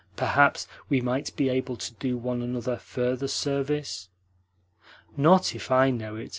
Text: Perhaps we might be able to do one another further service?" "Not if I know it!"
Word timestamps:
Perhaps 0.15 0.65
we 0.89 0.99
might 0.99 1.35
be 1.35 1.47
able 1.47 1.75
to 1.77 1.93
do 1.93 2.17
one 2.17 2.41
another 2.41 2.75
further 2.75 3.27
service?" 3.27 4.09
"Not 5.15 5.53
if 5.53 5.69
I 5.69 5.91
know 5.91 6.15
it!" 6.15 6.29